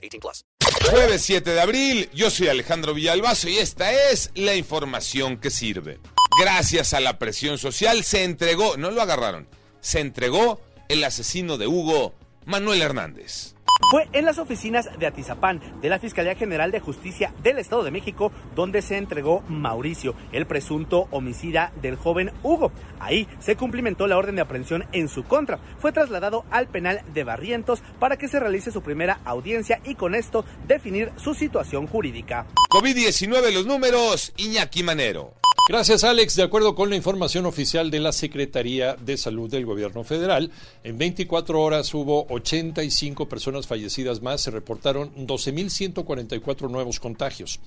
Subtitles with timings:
[0.00, 0.44] 18 plus.
[0.90, 5.98] Jueves 7 de abril, yo soy Alejandro Villalbazo y esta es la información que sirve.
[6.40, 9.48] Gracias a la presión social se entregó, no lo agarraron,
[9.80, 12.14] se entregó el asesino de Hugo,
[12.46, 13.54] Manuel Hernández.
[13.90, 17.90] Fue en las oficinas de Atizapán de la Fiscalía General de Justicia del Estado de
[17.90, 22.70] México donde se entregó Mauricio, el presunto homicida del joven Hugo.
[23.00, 25.58] Ahí se cumplimentó la orden de aprehensión en su contra.
[25.80, 30.14] Fue trasladado al penal de Barrientos para que se realice su primera audiencia y con
[30.14, 32.46] esto definir su situación jurídica.
[32.70, 35.39] COVID-19 los números, Iñaki Manero.
[35.70, 36.34] Gracias, Alex.
[36.34, 40.50] De acuerdo con la información oficial de la Secretaría de Salud del Gobierno Federal,
[40.82, 47.60] en 24 horas hubo 85 personas fallecidas más, se reportaron 12.144 nuevos contagios.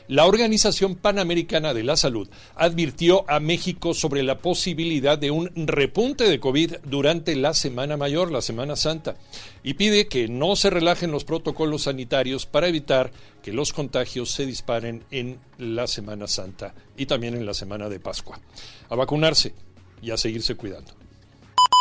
[0.08, 6.24] La Organización Panamericana de la Salud advirtió a México sobre la posibilidad de un repunte
[6.24, 9.16] de COVID durante la Semana Mayor, la Semana Santa,
[9.62, 13.10] y pide que no se relajen los protocolos sanitarios para evitar
[13.42, 18.00] que los contagios se disparen en la Semana Santa y también en la Semana de
[18.00, 18.40] Pascua.
[18.88, 19.54] A vacunarse
[20.02, 20.92] y a seguirse cuidando.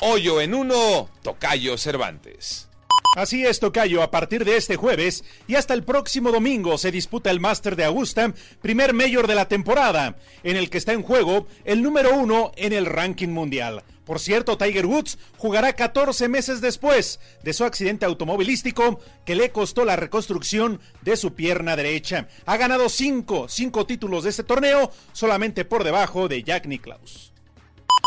[0.03, 2.67] Hoyo en uno, Tocayo Cervantes.
[3.15, 7.31] Así es, Tocayo, a partir de este jueves y hasta el próximo domingo se disputa
[7.31, 11.47] el Master de Augusta, primer mayor de la temporada, en el que está en juego
[11.63, 13.85] el número uno en el ranking mundial.
[14.03, 19.85] Por cierto, Tiger Woods jugará 14 meses después de su accidente automovilístico que le costó
[19.85, 22.27] la reconstrucción de su pierna derecha.
[22.45, 27.31] Ha ganado cinco, cinco títulos de este torneo, solamente por debajo de Jack Nicklaus.